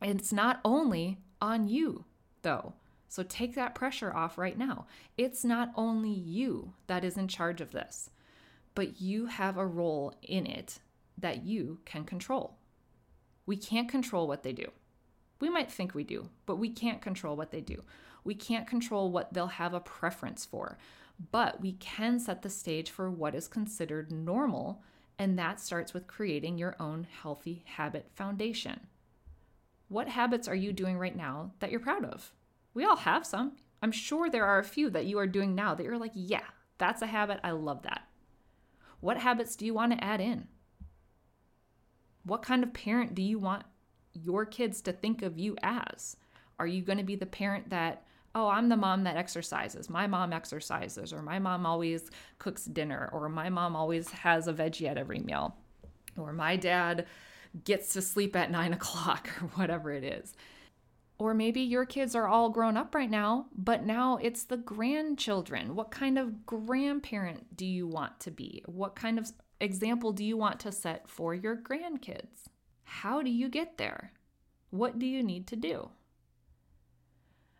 It's 0.00 0.32
not 0.32 0.60
only 0.64 1.18
on 1.42 1.68
you, 1.68 2.04
though. 2.42 2.75
So 3.08 3.25
take 3.25 3.54
that 3.56 3.75
pressure 3.75 4.14
off 4.14 4.38
right 4.38 4.56
now. 4.56 4.87
It's 5.18 5.44
not 5.44 5.72
only 5.75 6.12
you 6.12 6.75
that 6.87 7.04
is 7.04 7.16
in 7.16 7.28
charge 7.28 7.60
of 7.60 7.72
this 7.72 8.08
but 8.80 8.99
you 8.99 9.26
have 9.26 9.58
a 9.58 9.66
role 9.66 10.14
in 10.22 10.46
it 10.46 10.78
that 11.18 11.44
you 11.44 11.80
can 11.84 12.02
control. 12.02 12.56
We 13.44 13.58
can't 13.58 13.90
control 13.90 14.26
what 14.26 14.42
they 14.42 14.54
do. 14.54 14.70
We 15.38 15.50
might 15.50 15.70
think 15.70 15.94
we 15.94 16.02
do, 16.02 16.30
but 16.46 16.56
we 16.56 16.70
can't 16.70 17.02
control 17.02 17.37
what 17.37 17.50
they 17.50 17.60
do. 17.60 17.82
We 18.25 18.34
can't 18.34 18.66
control 18.66 19.10
what 19.10 19.34
they'll 19.34 19.49
have 19.49 19.75
a 19.75 19.80
preference 19.80 20.46
for, 20.46 20.78
but 21.30 21.60
we 21.60 21.72
can 21.72 22.18
set 22.18 22.40
the 22.40 22.49
stage 22.49 22.88
for 22.88 23.10
what 23.10 23.34
is 23.34 23.49
considered 23.49 24.10
normal, 24.10 24.82
and 25.18 25.38
that 25.38 25.60
starts 25.60 25.92
with 25.92 26.06
creating 26.06 26.56
your 26.56 26.75
own 26.80 27.06
healthy 27.20 27.62
habit 27.66 28.08
foundation. 28.14 28.87
What 29.88 30.08
habits 30.08 30.49
are 30.49 30.54
you 30.54 30.72
doing 30.72 30.96
right 30.96 31.14
now 31.14 31.52
that 31.58 31.70
you're 31.70 31.80
proud 31.80 32.06
of? 32.06 32.32
We 32.72 32.87
all 32.87 32.96
have 32.96 33.26
some. 33.26 33.58
I'm 33.82 33.92
sure 33.92 34.30
there 34.30 34.46
are 34.46 34.58
a 34.58 34.64
few 34.64 34.88
that 34.88 35.04
you 35.04 35.18
are 35.18 35.26
doing 35.26 35.54
now 35.54 35.75
that 35.75 35.84
you're 35.84 35.99
like, 35.99 36.12
yeah, 36.14 36.44
that's 36.78 37.02
a 37.02 37.06
habit. 37.06 37.40
I 37.44 37.50
love 37.50 37.82
that. 37.82 38.06
What 39.00 39.19
habits 39.19 39.57
do 39.57 39.64
you 39.64 39.75
want 39.75 39.92
to 39.92 40.04
add 40.04 40.21
in? 40.21 40.49
What 42.25 42.42
kind 42.42 42.62
of 42.62 42.73
parent 42.73 43.14
do 43.14 43.23
you 43.23 43.38
want 43.38 43.64
your 44.12 44.45
kids 44.45 44.80
to 44.83 44.92
think 44.92 45.23
of 45.23 45.38
you 45.38 45.57
as? 45.62 46.16
Are 46.59 46.66
you 46.66 46.83
going 46.83 46.99
to 46.99 47.04
be 47.04 47.16
the 47.16 47.26
parent 47.26 47.71
that, 47.71 48.04
oh, 48.35 48.49
I'm 48.49 48.69
the 48.69 48.76
mom 48.76 49.04
that 49.04 49.16
exercises. 49.16 49.88
My 49.88 50.07
mom 50.07 50.33
exercises, 50.33 51.12
or 51.12 51.23
my 51.23 51.38
mom 51.38 51.64
always 51.64 52.11
cooks 52.38 52.66
dinner, 52.66 53.09
or 53.12 53.28
my 53.30 53.49
mom 53.49 53.75
always 53.75 54.11
has 54.11 54.47
a 54.47 54.52
veggie 54.52 54.88
at 54.88 54.99
every 54.99 55.21
meal, 55.21 55.57
or 56.19 56.33
my 56.33 56.57
dad 56.57 57.07
gets 57.64 57.95
to 57.95 58.02
sleep 58.02 58.37
at 58.37 58.50
nine 58.50 58.75
o'clock, 58.75 59.30
or 59.42 59.49
whatever 59.49 59.90
it 59.90 60.04
is. 60.04 60.35
Or 61.20 61.34
maybe 61.34 61.60
your 61.60 61.84
kids 61.84 62.14
are 62.14 62.26
all 62.26 62.48
grown 62.48 62.78
up 62.78 62.94
right 62.94 63.10
now, 63.10 63.44
but 63.54 63.84
now 63.84 64.18
it's 64.22 64.44
the 64.44 64.56
grandchildren. 64.56 65.74
What 65.74 65.90
kind 65.90 66.18
of 66.18 66.46
grandparent 66.46 67.58
do 67.58 67.66
you 67.66 67.86
want 67.86 68.18
to 68.20 68.30
be? 68.30 68.62
What 68.64 68.96
kind 68.96 69.18
of 69.18 69.30
example 69.60 70.12
do 70.12 70.24
you 70.24 70.38
want 70.38 70.60
to 70.60 70.72
set 70.72 71.10
for 71.10 71.34
your 71.34 71.56
grandkids? 71.56 72.46
How 72.84 73.20
do 73.20 73.28
you 73.28 73.50
get 73.50 73.76
there? 73.76 74.14
What 74.70 74.98
do 74.98 75.04
you 75.04 75.22
need 75.22 75.46
to 75.48 75.56
do? 75.56 75.90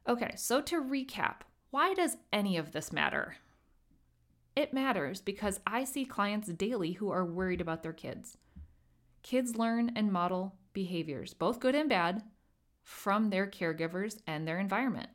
Okay, 0.09 0.33
so 0.37 0.63
to 0.63 0.83
recap, 0.83 1.43
why 1.69 1.93
does 1.93 2.17
any 2.33 2.57
of 2.57 2.73
this 2.73 2.95
matter? 2.95 3.37
It 4.57 4.73
matters 4.73 5.21
because 5.21 5.61
I 5.67 5.85
see 5.85 6.07
clients 6.07 6.49
daily 6.49 6.93
who 6.93 7.11
are 7.11 7.27
worried 7.27 7.61
about 7.61 7.83
their 7.83 7.93
kids. 7.93 8.39
Kids 9.23 9.57
learn 9.57 9.93
and 9.95 10.11
model 10.11 10.55
behaviors, 10.73 11.35
both 11.35 11.61
good 11.61 11.75
and 11.75 11.91
bad, 11.91 12.23
from 12.83 13.31
their 13.31 13.47
caregivers 13.47 14.21
and 14.27 14.47
their 14.47 14.59
environment. 14.59 15.11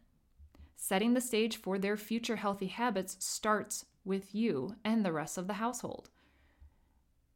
Setting 0.76 1.14
the 1.14 1.22
stage 1.22 1.58
for 1.58 1.80
their 1.80 1.98
future 1.98 2.36
healthy 2.36 2.68
habits 2.68 3.18
starts 3.20 3.86
with 4.04 4.36
you 4.36 4.76
and 4.84 5.04
the 5.04 5.12
rest 5.12 5.38
of 5.38 5.48
the 5.48 5.54
household. 5.54 6.10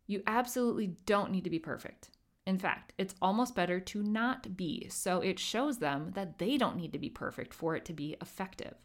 You 0.06 0.22
absolutely 0.28 0.96
don't 1.06 1.32
need 1.32 1.44
to 1.44 1.50
be 1.50 1.60
perfect. 1.60 2.10
In 2.46 2.58
fact, 2.58 2.94
it's 2.98 3.16
almost 3.22 3.56
better 3.56 3.80
to 3.80 4.02
not 4.02 4.58
be, 4.58 4.88
so 4.90 5.22
it 5.22 5.38
shows 5.38 5.78
them 5.78 6.12
that 6.16 6.40
they 6.40 6.58
don't 6.58 6.78
need 6.78 6.94
to 6.94 7.00
be 7.00 7.10
perfect 7.10 7.54
for 7.54 7.76
it 7.76 7.86
to 7.86 7.94
be 7.94 8.16
effective. 8.22 8.76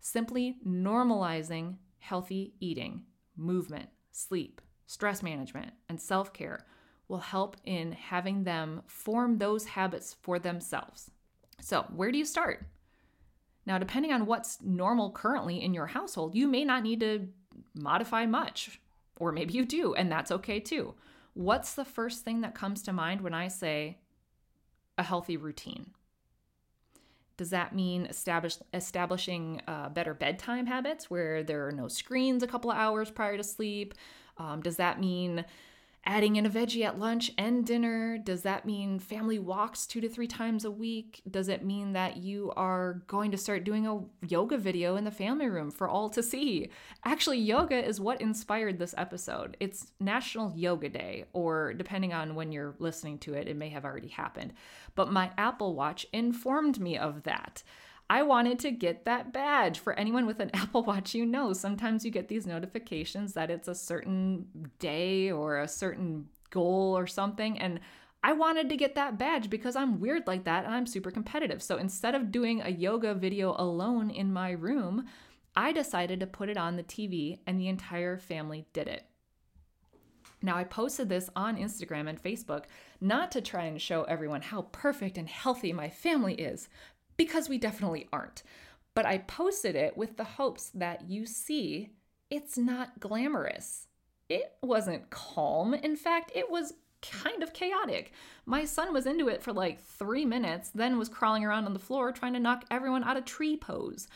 Simply 0.00 0.58
normalizing 0.66 1.76
healthy 1.98 2.54
eating, 2.60 3.02
movement, 3.36 3.88
sleep, 4.12 4.60
stress 4.86 5.22
management, 5.22 5.72
and 5.88 6.00
self 6.00 6.32
care 6.32 6.64
will 7.08 7.18
help 7.18 7.56
in 7.64 7.92
having 7.92 8.44
them 8.44 8.82
form 8.86 9.38
those 9.38 9.64
habits 9.64 10.16
for 10.20 10.38
themselves. 10.38 11.10
So, 11.60 11.86
where 11.94 12.12
do 12.12 12.18
you 12.18 12.24
start? 12.24 12.66
Now, 13.66 13.78
depending 13.78 14.12
on 14.12 14.26
what's 14.26 14.62
normal 14.62 15.10
currently 15.10 15.62
in 15.62 15.74
your 15.74 15.86
household, 15.86 16.34
you 16.34 16.46
may 16.46 16.64
not 16.64 16.82
need 16.82 17.00
to 17.00 17.28
modify 17.74 18.26
much, 18.26 18.80
or 19.18 19.32
maybe 19.32 19.54
you 19.54 19.64
do, 19.64 19.94
and 19.94 20.10
that's 20.10 20.30
okay 20.30 20.60
too. 20.60 20.94
What's 21.34 21.74
the 21.74 21.84
first 21.84 22.24
thing 22.24 22.40
that 22.40 22.54
comes 22.54 22.82
to 22.82 22.92
mind 22.92 23.20
when 23.20 23.34
I 23.34 23.48
say 23.48 23.98
a 24.96 25.02
healthy 25.02 25.36
routine? 25.36 25.90
Does 27.36 27.50
that 27.50 27.74
mean 27.74 28.06
establish, 28.06 28.56
establishing 28.74 29.62
uh, 29.68 29.90
better 29.90 30.12
bedtime 30.12 30.66
habits 30.66 31.08
where 31.08 31.44
there 31.44 31.66
are 31.68 31.72
no 31.72 31.86
screens 31.86 32.42
a 32.42 32.48
couple 32.48 32.70
of 32.70 32.76
hours 32.76 33.10
prior 33.10 33.36
to 33.36 33.44
sleep? 33.44 33.94
Um, 34.38 34.60
does 34.60 34.76
that 34.76 34.98
mean 34.98 35.44
adding 36.08 36.36
in 36.36 36.46
a 36.46 36.50
veggie 36.50 36.86
at 36.86 36.98
lunch 36.98 37.30
and 37.36 37.66
dinner? 37.66 38.16
Does 38.16 38.40
that 38.42 38.64
mean 38.64 38.98
family 38.98 39.38
walks 39.38 39.86
two 39.86 40.00
to 40.00 40.08
three 40.08 40.26
times 40.26 40.64
a 40.64 40.70
week? 40.70 41.20
Does 41.30 41.48
it 41.48 41.64
mean 41.64 41.92
that 41.92 42.16
you 42.16 42.50
are 42.56 43.02
going 43.06 43.30
to 43.30 43.36
start 43.36 43.64
doing 43.64 43.86
a 43.86 44.00
yoga 44.26 44.56
video 44.56 44.96
in 44.96 45.04
the 45.04 45.10
family 45.10 45.48
room 45.48 45.70
for 45.70 45.86
all 45.86 46.08
to 46.08 46.22
see? 46.22 46.70
Actually, 47.04 47.38
yoga 47.38 47.84
is 47.84 48.00
what 48.00 48.22
inspired 48.22 48.78
this 48.78 48.94
episode. 48.96 49.58
It's 49.60 49.92
National 50.00 50.50
Yoga 50.56 50.88
Day, 50.88 51.26
or 51.34 51.74
depending 51.74 52.14
on 52.14 52.34
when 52.34 52.52
you're 52.52 52.74
listening 52.78 53.18
to 53.18 53.34
it, 53.34 53.46
it 53.46 53.56
may 53.56 53.68
have 53.68 53.84
already 53.84 54.08
happened. 54.08 54.54
But 54.94 55.12
my 55.12 55.30
Apple 55.36 55.74
Watch 55.74 56.06
informed 56.14 56.80
me 56.80 56.96
of 56.96 57.24
that. 57.24 57.62
I 58.10 58.22
wanted 58.22 58.58
to 58.60 58.70
get 58.70 59.04
that 59.04 59.32
badge. 59.32 59.78
For 59.78 59.92
anyone 59.94 60.26
with 60.26 60.40
an 60.40 60.50
Apple 60.54 60.82
Watch, 60.82 61.14
you 61.14 61.26
know, 61.26 61.52
sometimes 61.52 62.04
you 62.04 62.10
get 62.10 62.28
these 62.28 62.46
notifications 62.46 63.34
that 63.34 63.50
it's 63.50 63.68
a 63.68 63.74
certain 63.74 64.46
day 64.78 65.30
or 65.30 65.60
a 65.60 65.68
certain 65.68 66.28
goal 66.50 66.96
or 66.96 67.06
something. 67.06 67.58
And 67.58 67.80
I 68.22 68.32
wanted 68.32 68.68
to 68.70 68.76
get 68.76 68.94
that 68.96 69.18
badge 69.18 69.48
because 69.48 69.76
I'm 69.76 70.00
weird 70.00 70.26
like 70.26 70.44
that 70.44 70.64
and 70.64 70.74
I'm 70.74 70.86
super 70.86 71.10
competitive. 71.10 71.62
So 71.62 71.76
instead 71.76 72.14
of 72.14 72.32
doing 72.32 72.62
a 72.62 72.70
yoga 72.70 73.14
video 73.14 73.54
alone 73.58 74.10
in 74.10 74.32
my 74.32 74.50
room, 74.52 75.06
I 75.54 75.72
decided 75.72 76.20
to 76.20 76.26
put 76.26 76.48
it 76.48 76.56
on 76.56 76.76
the 76.76 76.82
TV 76.82 77.38
and 77.46 77.60
the 77.60 77.68
entire 77.68 78.18
family 78.18 78.66
did 78.72 78.88
it. 78.88 79.04
Now, 80.40 80.56
I 80.56 80.62
posted 80.62 81.08
this 81.08 81.28
on 81.34 81.56
Instagram 81.56 82.08
and 82.08 82.22
Facebook 82.22 82.66
not 83.00 83.32
to 83.32 83.40
try 83.40 83.64
and 83.64 83.80
show 83.82 84.04
everyone 84.04 84.40
how 84.40 84.62
perfect 84.70 85.18
and 85.18 85.28
healthy 85.28 85.72
my 85.72 85.90
family 85.90 86.34
is, 86.34 86.68
because 87.18 87.50
we 87.50 87.58
definitely 87.58 88.08
aren't. 88.10 88.42
But 88.94 89.04
I 89.04 89.18
posted 89.18 89.76
it 89.76 89.96
with 89.96 90.16
the 90.16 90.24
hopes 90.24 90.70
that 90.70 91.10
you 91.10 91.26
see 91.26 91.90
it's 92.30 92.56
not 92.58 93.00
glamorous. 93.00 93.86
It 94.28 94.54
wasn't 94.62 95.10
calm. 95.10 95.72
In 95.74 95.96
fact, 95.96 96.32
it 96.34 96.50
was 96.50 96.74
kind 97.00 97.42
of 97.42 97.52
chaotic. 97.52 98.12
My 98.44 98.64
son 98.64 98.92
was 98.92 99.06
into 99.06 99.28
it 99.28 99.42
for 99.42 99.52
like 99.52 99.80
three 99.80 100.24
minutes, 100.24 100.70
then 100.74 100.98
was 100.98 101.08
crawling 101.08 101.44
around 101.44 101.64
on 101.66 101.72
the 101.72 101.78
floor 101.78 102.12
trying 102.12 102.34
to 102.34 102.40
knock 102.40 102.64
everyone 102.70 103.04
out 103.04 103.16
of 103.16 103.24
tree 103.24 103.56
pose. 103.56 104.08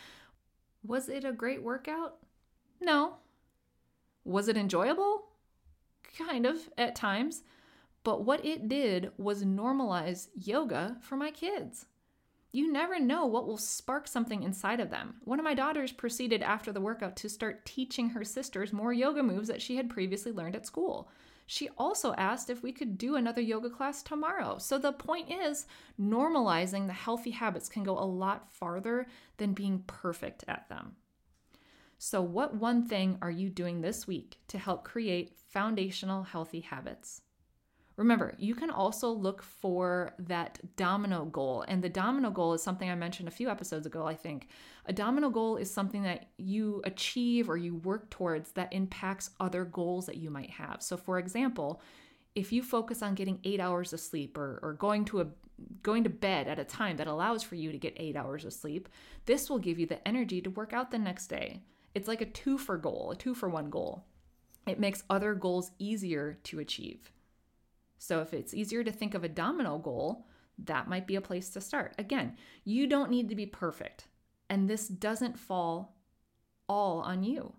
Was 0.85 1.09
it 1.09 1.25
a 1.25 1.32
great 1.32 1.62
workout? 1.62 2.16
No. 2.80 3.16
Was 4.25 4.49
it 4.49 4.56
enjoyable? 4.56 5.28
Kind 6.18 6.44
of, 6.44 6.68
at 6.76 6.97
times. 6.97 7.42
But 8.04 8.25
what 8.25 8.44
it 8.44 8.68
did 8.68 9.12
was 9.16 9.44
normalize 9.44 10.28
yoga 10.35 10.97
for 11.00 11.16
my 11.16 11.30
kids. 11.30 11.87
You 12.54 12.71
never 12.71 13.00
know 13.00 13.25
what 13.25 13.47
will 13.47 13.56
spark 13.56 14.06
something 14.06 14.42
inside 14.42 14.78
of 14.78 14.90
them. 14.90 15.14
One 15.25 15.38
of 15.38 15.44
my 15.44 15.54
daughters 15.54 15.90
proceeded 15.90 16.42
after 16.42 16.71
the 16.71 16.82
workout 16.82 17.16
to 17.16 17.30
start 17.30 17.64
teaching 17.64 18.11
her 18.11 18.25
sisters 18.25 18.75
more 18.75 18.92
yoga 18.92 19.23
moves 19.23 19.49
that 19.49 19.62
she 19.62 19.76
had 19.76 19.88
previously 19.88 20.32
learned 20.32 20.54
at 20.54 20.66
school. 20.66 21.11
She 21.47 21.71
also 21.78 22.12
asked 22.14 22.50
if 22.50 22.62
we 22.62 22.71
could 22.73 22.99
do 22.99 23.16
another 23.16 23.40
yoga 23.40 23.71
class 23.71 24.02
tomorrow. 24.02 24.59
So 24.59 24.76
the 24.76 24.92
point 24.92 25.30
is, 25.30 25.66
normalizing 25.99 26.87
the 26.87 26.92
healthy 26.92 27.30
habits 27.30 27.71
can 27.71 27.85
go 27.85 27.99
a 27.99 28.04
lot 28.04 28.52
farther 28.52 29.06
than 29.38 29.54
being 29.54 29.85
perfect 29.87 30.44
at 30.47 30.68
them. 30.68 30.97
So, 31.99 32.21
what 32.21 32.56
one 32.56 32.87
thing 32.87 33.16
are 33.23 33.30
you 33.30 33.49
doing 33.49 33.80
this 33.80 34.06
week 34.06 34.38
to 34.49 34.59
help 34.59 34.85
create 34.85 35.38
foundational 35.50 36.25
healthy 36.25 36.61
habits? 36.61 37.23
Remember, 37.97 38.35
you 38.39 38.55
can 38.55 38.71
also 38.71 39.11
look 39.11 39.43
for 39.43 40.15
that 40.19 40.59
domino 40.77 41.27
goal. 41.27 41.65
And 41.69 41.83
the 41.83 41.89
domino 41.89 42.31
goal 42.31 42.55
is 42.55 42.63
something 42.63 42.91
I 42.91 42.95
mentioned 42.95 43.29
a 43.29 43.33
few 43.33 43.51
episodes 43.51 43.87
ago, 43.87 44.07
I 44.07 44.15
think. 44.15 44.49
A 44.87 44.93
domino 44.93 45.29
goal 45.29 45.57
is 45.57 45.73
something 45.73 46.03
that 46.05 46.27
you 46.39 46.81
achieve 46.85 47.51
or 47.51 47.57
you 47.57 47.77
work 47.77 48.09
towards 48.11 48.53
that 48.53 48.73
impacts 48.73 49.31
other 49.41 49.65
goals 49.65 50.07
that 50.07 50.17
you 50.17 50.31
might 50.31 50.51
have. 50.51 50.83
So, 50.83 50.97
for 50.97 51.19
example, 51.19 51.83
if 52.35 52.51
you 52.51 52.63
focus 52.63 53.03
on 53.03 53.15
getting 53.15 53.41
eight 53.45 53.61
hours 53.61 53.93
of 53.93 54.01
sleep 54.01 54.39
or, 54.39 54.59
or 54.63 54.73
going 54.73 55.05
to 55.07 55.21
a 55.21 55.27
going 55.83 56.03
to 56.03 56.11
bed 56.11 56.49
at 56.49 56.59
a 56.59 56.65
time 56.65 56.97
that 56.97 57.07
allows 57.07 57.43
for 57.43 57.55
you 57.55 57.71
to 57.71 57.79
get 57.79 57.95
eight 57.97 58.17
hours 58.17 58.45
of 58.45 58.53
sleep, 58.53 58.89
this 59.27 59.49
will 59.49 59.59
give 59.59 59.79
you 59.79 59.87
the 59.87 60.07
energy 60.09 60.41
to 60.41 60.51
work 60.51 60.73
out 60.73 60.91
the 60.91 60.99
next 60.99 61.29
day. 61.29 61.63
It's 61.95 62.09
like 62.09 62.21
a 62.21 62.27
two 62.27 62.59
for 62.59 62.77
goal, 62.77 63.13
a 63.13 63.17
two 63.17 63.35
for 63.35 63.49
one 63.49 63.71
goal. 63.71 64.05
It 64.67 64.81
makes 64.81 65.05
other 65.11 65.35
goals 65.35 65.71
easier 65.79 66.39
to 66.45 66.59
achieve. 66.59 67.12
So 68.02 68.21
if 68.21 68.35
it's 68.35 68.52
easier 68.52 68.82
to 68.82 68.90
think 68.90 69.14
of 69.14 69.23
a 69.23 69.28
domino 69.28 69.78
goal, 69.78 70.26
that 70.59 70.88
might 70.88 71.06
be 71.06 71.14
a 71.14 71.21
place 71.21 71.50
to 71.50 71.61
start. 71.61 71.94
Again, 71.99 72.37
you 72.64 72.88
don't 72.88 73.12
need 73.12 73.28
to 73.28 73.37
be 73.37 73.47
perfect, 73.47 74.09
and 74.50 74.68
this 74.68 74.88
doesn't 74.88 75.38
fall 75.38 75.94
all 76.68 76.99
on 76.99 77.23
you. 77.23 77.52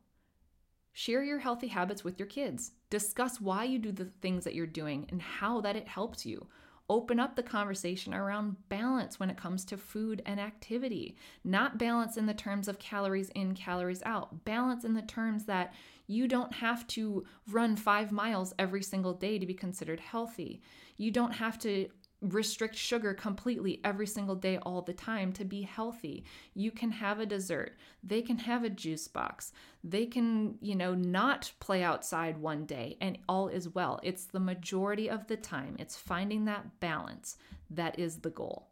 Share 0.92 1.24
your 1.24 1.40
healthy 1.40 1.70
habits 1.70 2.04
with 2.04 2.20
your 2.20 2.28
kids. 2.28 2.74
Discuss 2.90 3.40
why 3.40 3.64
you 3.64 3.80
do 3.80 3.94
the 3.94 4.12
things 4.22 4.44
that 4.44 4.54
you're 4.54 4.68
doing 4.68 5.08
and 5.12 5.22
how 5.22 5.62
that 5.62 5.78
it 5.78 5.88
helps 5.88 6.26
you. 6.26 6.46
Open 6.90 7.22
up 7.22 7.38
the 7.38 7.42
conversation 7.42 8.14
around 8.14 8.58
balance 8.68 9.22
when 9.22 9.30
it 9.30 9.38
comes 9.38 9.64
to 9.64 9.78
food 9.78 10.22
and 10.26 10.42
activity. 10.42 11.16
Not 11.46 11.78
balance 11.78 12.18
in 12.18 12.26
the 12.26 12.34
terms 12.34 12.68
of 12.68 12.80
calories 12.80 13.30
in, 13.30 13.56
calories 13.56 14.04
out. 14.06 14.44
Balance 14.44 14.84
in 14.84 14.94
the 14.94 15.02
terms 15.04 15.46
that 15.46 15.74
you 16.08 16.28
don't 16.28 16.54
have 16.54 16.86
to 16.88 17.26
run 17.50 17.76
five 17.76 18.12
miles 18.12 18.54
every 18.60 18.84
single 18.84 19.14
day 19.14 19.40
to 19.40 19.46
be 19.46 19.54
considered 19.54 20.00
healthy. 20.00 20.62
You 20.98 21.12
don't 21.12 21.34
have 21.34 21.58
to 21.60 21.90
restrict 22.24 22.76
sugar 22.76 23.14
completely 23.14 23.82
every 23.84 24.08
single 24.08 24.36
day 24.36 24.58
all 24.60 24.82
the 24.82 24.94
time 24.94 25.34
to 25.34 25.44
be 25.44 25.62
healthy. 25.62 26.24
You 26.54 26.72
can 26.72 26.92
have 26.92 27.20
a 27.20 27.26
dessert. 27.26 27.78
They 28.02 28.22
can 28.22 28.38
have 28.40 28.64
a 28.64 28.70
juice 28.70 29.08
box. 29.08 29.52
They 29.84 30.06
can, 30.06 30.56
you 30.62 30.76
know, 30.76 30.94
not 30.94 31.52
play 31.60 31.84
outside 31.84 32.38
one 32.38 32.66
day 32.66 32.98
and 33.02 33.18
all 33.28 33.50
is 33.50 33.70
well. 33.70 34.00
It's 34.04 34.26
the 34.26 34.40
majority 34.40 35.10
of 35.10 35.28
the 35.28 35.38
time. 35.38 35.76
It's 35.80 35.98
finding 35.98 36.46
that 36.46 36.80
balance 36.80 37.38
that 37.70 38.00
is 38.00 38.18
the 38.18 38.30
goal. 38.30 38.70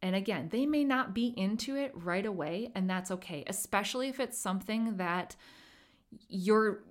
And 0.00 0.14
again, 0.14 0.50
they 0.50 0.66
may 0.66 0.84
not 0.84 1.14
be 1.14 1.34
into 1.36 1.76
it 1.76 1.90
right 1.94 2.26
away 2.26 2.70
and 2.74 2.88
that's 2.88 3.10
okay, 3.10 3.42
especially 3.46 4.08
if 4.08 4.20
it's 4.20 4.38
something 4.38 4.98
that 4.98 5.34
you're 6.28 6.84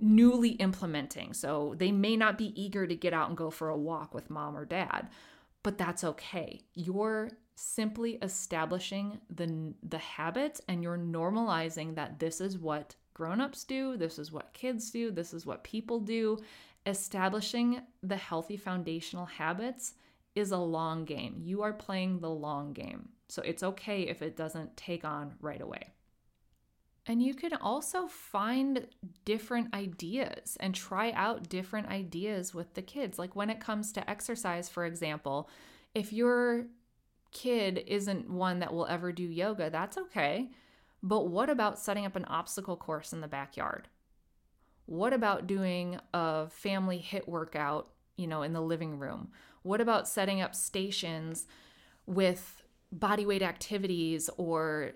newly 0.00 0.50
implementing. 0.50 1.32
So 1.34 1.74
they 1.76 1.92
may 1.92 2.16
not 2.16 2.38
be 2.38 2.60
eager 2.60 2.86
to 2.86 2.94
get 2.94 3.12
out 3.12 3.28
and 3.28 3.36
go 3.36 3.50
for 3.50 3.68
a 3.68 3.76
walk 3.76 4.14
with 4.14 4.30
mom 4.30 4.56
or 4.56 4.64
dad, 4.64 5.08
but 5.62 5.78
that's 5.78 6.04
okay. 6.04 6.60
You're 6.74 7.30
simply 7.54 8.18
establishing 8.22 9.20
the 9.28 9.74
the 9.86 9.98
habits 9.98 10.62
and 10.68 10.82
you're 10.82 10.96
normalizing 10.96 11.94
that 11.94 12.18
this 12.18 12.40
is 12.40 12.58
what 12.58 12.94
grown-ups 13.12 13.64
do, 13.64 13.98
this 13.98 14.18
is 14.18 14.32
what 14.32 14.54
kids 14.54 14.90
do, 14.90 15.10
this 15.10 15.34
is 15.34 15.44
what 15.44 15.62
people 15.62 16.00
do. 16.00 16.38
Establishing 16.86 17.82
the 18.02 18.16
healthy 18.16 18.56
foundational 18.56 19.26
habits 19.26 19.92
is 20.34 20.52
a 20.52 20.56
long 20.56 21.04
game. 21.04 21.36
You 21.38 21.62
are 21.62 21.74
playing 21.74 22.20
the 22.20 22.30
long 22.30 22.72
game. 22.72 23.10
So 23.28 23.42
it's 23.42 23.62
okay 23.62 24.02
if 24.02 24.22
it 24.22 24.36
doesn't 24.36 24.76
take 24.78 25.04
on 25.04 25.34
right 25.40 25.60
away. 25.60 25.92
And 27.06 27.22
you 27.22 27.34
can 27.34 27.54
also 27.54 28.06
find 28.06 28.86
different 29.24 29.74
ideas 29.74 30.56
and 30.60 30.74
try 30.74 31.12
out 31.12 31.48
different 31.48 31.88
ideas 31.88 32.54
with 32.54 32.74
the 32.74 32.82
kids. 32.82 33.18
Like 33.18 33.34
when 33.34 33.50
it 33.50 33.60
comes 33.60 33.90
to 33.92 34.10
exercise, 34.10 34.68
for 34.68 34.84
example, 34.84 35.48
if 35.94 36.12
your 36.12 36.66
kid 37.32 37.82
isn't 37.86 38.30
one 38.30 38.58
that 38.60 38.72
will 38.72 38.86
ever 38.86 39.12
do 39.12 39.24
yoga, 39.24 39.70
that's 39.70 39.96
okay. 39.96 40.50
But 41.02 41.28
what 41.28 41.48
about 41.48 41.78
setting 41.78 42.04
up 42.04 42.16
an 42.16 42.26
obstacle 42.26 42.76
course 42.76 43.12
in 43.12 43.22
the 43.22 43.28
backyard? 43.28 43.88
What 44.86 45.12
about 45.12 45.46
doing 45.46 45.98
a 46.12 46.48
family 46.48 47.04
HIIT 47.04 47.26
workout, 47.26 47.88
you 48.16 48.26
know, 48.26 48.42
in 48.42 48.52
the 48.52 48.60
living 48.60 48.98
room? 48.98 49.28
What 49.62 49.80
about 49.80 50.08
setting 50.08 50.40
up 50.40 50.54
stations 50.54 51.46
with 52.06 52.62
bodyweight 52.94 53.42
activities 53.42 54.28
or 54.36 54.92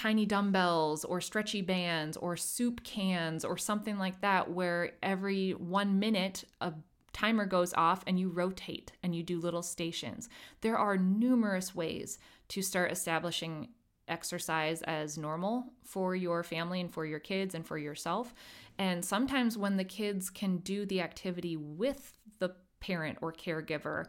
tiny 0.00 0.24
dumbbells 0.24 1.04
or 1.04 1.20
stretchy 1.20 1.60
bands 1.60 2.16
or 2.16 2.34
soup 2.34 2.82
cans 2.84 3.44
or 3.44 3.58
something 3.58 3.98
like 3.98 4.18
that, 4.22 4.50
where 4.50 4.92
every 5.02 5.50
one 5.50 5.98
minute 5.98 6.42
a 6.62 6.72
timer 7.12 7.44
goes 7.44 7.74
off 7.74 8.02
and 8.06 8.18
you 8.18 8.30
rotate 8.30 8.92
and 9.02 9.14
you 9.14 9.22
do 9.22 9.38
little 9.38 9.62
stations. 9.62 10.30
There 10.62 10.78
are 10.78 10.96
numerous 10.96 11.74
ways 11.74 12.18
to 12.48 12.62
start 12.62 12.90
establishing 12.90 13.68
exercise 14.08 14.80
as 14.82 15.18
normal 15.18 15.66
for 15.84 16.16
your 16.16 16.42
family 16.42 16.80
and 16.80 16.90
for 16.90 17.04
your 17.04 17.20
kids 17.20 17.54
and 17.54 17.66
for 17.66 17.76
yourself. 17.76 18.32
And 18.78 19.04
sometimes 19.04 19.58
when 19.58 19.76
the 19.76 19.84
kids 19.84 20.30
can 20.30 20.58
do 20.58 20.86
the 20.86 21.02
activity 21.02 21.58
with 21.58 22.16
the 22.38 22.54
parent 22.80 23.18
or 23.20 23.34
caregiver, 23.34 24.06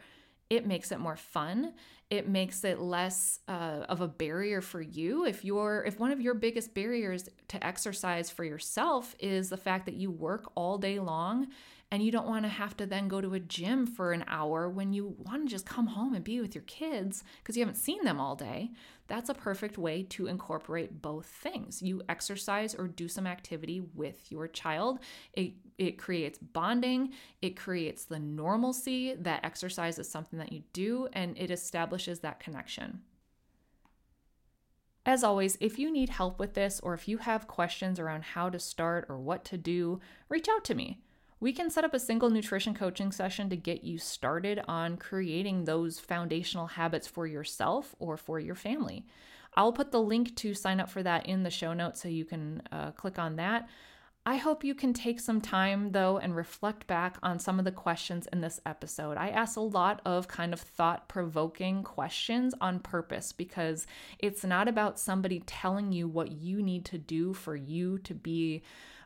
it 0.50 0.66
makes 0.66 0.94
it 0.94 1.00
more 1.00 1.18
fun 1.18 1.74
it 2.12 2.28
makes 2.28 2.66
it 2.66 2.80
less 2.82 3.40
uh, 3.48 3.86
of 3.88 4.02
a 4.02 4.08
barrier 4.08 4.62
for 4.62 4.82
you 4.82 5.26
if 5.26 5.44
you're 5.46 5.84
if 5.88 5.98
one 5.98 6.12
of 6.12 6.22
your 6.22 6.34
biggest 6.36 6.76
barriers 6.76 7.30
to 7.48 7.66
exercise 7.66 8.30
for 8.30 8.44
yourself 8.44 9.16
is 9.18 9.50
the 9.50 9.58
fact 9.58 9.86
that 9.86 9.96
you 9.96 10.12
work 10.12 10.52
all 10.54 10.78
day 10.78 11.00
long 11.00 11.48
and 11.94 12.04
you 12.04 12.12
don't 12.12 12.28
want 12.28 12.44
to 12.44 12.50
have 12.50 12.76
to 12.78 12.86
then 12.86 13.08
go 13.08 13.20
to 13.20 13.34
a 13.34 13.40
gym 13.40 13.88
for 13.88 14.12
an 14.12 14.24
hour 14.28 14.70
when 14.70 14.94
you 14.94 15.16
want 15.20 15.46
to 15.46 15.50
just 15.50 15.66
come 15.66 15.88
home 15.88 16.14
and 16.14 16.24
be 16.24 16.42
with 16.42 16.54
your 16.54 16.66
kids 16.66 17.24
because 17.42 17.56
you 17.56 17.62
haven't 17.62 17.76
seen 17.76 18.04
them 18.04 18.20
all 18.20 18.36
day 18.36 18.72
that's 19.12 19.30
a 19.30 19.34
perfect 19.34 19.78
way 19.78 20.04
to 20.04 20.28
incorporate 20.28 21.02
both 21.02 21.26
things. 21.26 21.82
You 21.82 22.02
exercise 22.08 22.74
or 22.74 22.88
do 22.88 23.10
some 23.10 23.28
activity 23.28 23.82
with 23.94 24.32
your 24.32 24.48
child. 24.48 25.00
It, 25.34 25.52
it 25.78 25.98
creates 25.98 26.38
bonding, 26.38 27.12
it 27.42 27.58
creates 27.58 28.06
the 28.06 28.20
normalcy 28.20 29.16
that 29.16 29.44
exercise 29.44 30.00
is 30.00 30.08
something 30.08 30.40
that 30.40 30.54
you 30.54 30.64
do, 30.72 31.10
and 31.12 31.38
it 31.38 31.52
establishes 32.02 32.22
that 32.22 32.40
connection. 32.40 33.02
As 35.06 35.24
always, 35.24 35.58
if 35.60 35.80
you 35.80 35.92
need 35.92 36.10
help 36.10 36.40
with 36.40 36.54
this 36.54 36.80
or 36.82 36.94
if 36.94 37.08
you 37.08 37.18
have 37.18 37.48
questions 37.48 38.00
around 38.00 38.24
how 38.24 38.50
to 38.50 38.60
start 38.60 39.08
or 39.10 39.18
what 39.18 39.44
to 39.46 39.58
do, 39.58 40.00
reach 40.30 40.48
out 40.48 40.64
to 40.66 40.76
me 40.76 41.00
we 41.42 41.52
can 41.52 41.72
set 41.72 41.84
up 41.84 41.96
a 41.96 42.00
single 42.00 42.30
nutrition 42.30 42.76
coaching 42.76 43.12
session 43.12 43.50
to 43.50 43.56
get 43.56 43.84
you 43.84 43.98
started 43.98 44.62
on 44.68 44.96
creating 44.96 45.66
those 45.66 46.00
foundational 46.00 46.68
habits 46.68 47.08
for 47.08 47.26
yourself 47.26 47.96
or 47.98 48.16
for 48.16 48.40
your 48.40 48.54
family. 48.54 49.08
I'll 49.56 49.74
put 49.74 49.92
the 49.92 50.00
link 50.00 50.36
to 50.36 50.54
sign 50.54 50.80
up 50.80 50.88
for 50.88 51.02
that 51.02 51.26
in 51.26 51.42
the 51.42 51.50
show 51.50 51.74
notes 51.74 52.00
so 52.00 52.10
you 52.10 52.26
can 52.26 52.62
uh, 52.72 52.92
click 52.92 53.18
on 53.18 53.38
that. 53.38 53.68
I 54.24 54.36
hope 54.36 54.64
you 54.64 54.76
can 54.76 54.94
take 54.94 55.20
some 55.20 55.42
time 55.42 55.94
though 55.94 56.20
and 56.20 56.36
reflect 56.36 56.86
back 56.86 57.18
on 57.24 57.40
some 57.40 57.58
of 57.58 57.66
the 57.66 57.72
questions 57.72 58.28
in 58.32 58.42
this 58.42 58.60
episode. 58.68 59.18
I 59.18 59.30
asked 59.30 59.58
a 59.58 59.62
lot 59.62 60.00
of 60.06 60.28
kind 60.28 60.54
of 60.54 60.62
thought 60.62 61.10
provoking 61.10 61.82
questions 61.82 62.54
on 62.62 62.80
purpose 62.82 63.32
because 63.32 63.88
it's 64.20 64.44
not 64.44 64.68
about 64.68 65.00
somebody 65.00 65.42
telling 65.48 65.92
you 65.92 66.08
what 66.08 66.32
you 66.32 66.62
need 66.62 66.86
to 66.86 67.00
do 67.00 67.34
for 67.34 67.56
you 67.56 67.98
to 68.00 68.14
be 68.14 68.62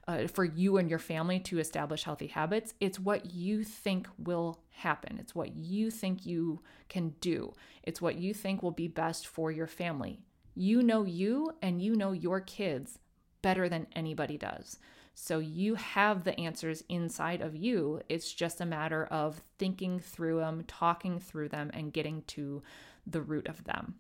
uh, 0.06 0.28
for 0.28 0.44
you 0.44 0.78
and 0.78 0.90
your 0.90 1.00
family 1.00 1.40
to 1.40 1.60
establish 1.60 2.04
healthy 2.04 2.28
habits. 2.28 2.74
It's 2.82 3.00
what 3.00 3.34
you 3.34 3.64
think 3.64 4.10
will 4.18 4.60
happen. 4.70 5.18
It's 5.18 5.34
what 5.34 5.56
you 5.56 5.90
think 5.92 6.26
you 6.26 6.62
can 6.90 7.16
do. 7.22 7.54
It's 7.84 8.02
what 8.02 8.18
you 8.18 8.34
think 8.34 8.62
will 8.62 8.72
be 8.72 8.90
best 8.90 9.26
for 9.26 9.50
your 9.50 9.66
family. 9.66 10.20
You 10.54 10.84
know 10.84 11.06
you 11.06 11.52
and 11.62 11.82
you 11.82 11.96
know 11.96 12.12
your 12.12 12.42
kids 12.42 13.00
better 13.46 13.70
than 13.70 13.86
anybody 13.96 14.40
does. 14.40 14.80
So 15.14 15.38
you 15.38 15.76
have 15.76 16.24
the 16.24 16.38
answers 16.40 16.84
inside 16.90 17.42
of 17.42 17.56
you. 17.56 18.02
It's 18.10 18.34
just 18.34 18.60
a 18.60 18.66
matter 18.66 19.06
of 19.06 19.40
thinking 19.60 20.00
through 20.00 20.40
them, 20.40 20.64
talking 20.68 21.20
through 21.20 21.50
them, 21.50 21.70
and 21.72 21.94
getting 21.94 22.24
to 22.30 22.64
the 23.06 23.22
root 23.22 23.48
of 23.48 23.64
them. 23.66 23.98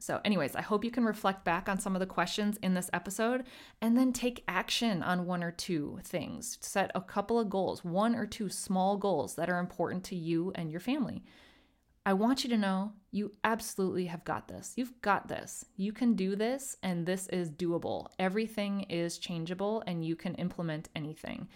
So, 0.00 0.20
anyways, 0.24 0.56
I 0.56 0.62
hope 0.62 0.84
you 0.84 0.90
can 0.90 1.04
reflect 1.04 1.44
back 1.44 1.68
on 1.68 1.78
some 1.78 1.94
of 1.94 2.00
the 2.00 2.06
questions 2.06 2.58
in 2.60 2.74
this 2.74 2.90
episode 2.92 3.44
and 3.80 3.96
then 3.96 4.12
take 4.12 4.42
action 4.48 5.00
on 5.00 5.24
one 5.24 5.44
or 5.44 5.52
two 5.52 6.00
things. 6.02 6.58
Set 6.60 6.90
a 6.96 7.00
couple 7.00 7.38
of 7.38 7.48
goals, 7.48 7.84
one 7.84 8.16
or 8.16 8.26
two 8.26 8.48
small 8.48 8.96
goals 8.96 9.36
that 9.36 9.48
are 9.48 9.60
important 9.60 10.02
to 10.06 10.16
you 10.16 10.50
and 10.56 10.72
your 10.72 10.80
family. 10.80 11.22
I 12.04 12.14
want 12.14 12.42
you 12.42 12.50
to 12.50 12.58
know 12.58 12.92
you 13.12 13.32
absolutely 13.44 14.06
have 14.06 14.24
got 14.24 14.48
this. 14.48 14.72
You've 14.74 15.00
got 15.02 15.28
this. 15.28 15.64
You 15.76 15.92
can 15.92 16.14
do 16.14 16.34
this, 16.34 16.76
and 16.82 17.06
this 17.06 17.28
is 17.28 17.48
doable. 17.48 18.08
Everything 18.18 18.82
is 18.82 19.18
changeable, 19.18 19.84
and 19.86 20.04
you 20.04 20.16
can 20.16 20.34
implement 20.34 20.88
anything. 20.96 21.46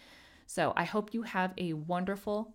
So, 0.46 0.72
I 0.76 0.84
hope 0.84 1.12
you 1.12 1.22
have 1.22 1.52
a 1.58 1.72
wonderful, 1.72 2.54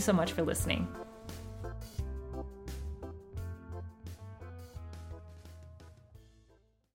so 0.00 0.12
much 0.12 0.32
for 0.32 0.42
listening. 0.42 0.88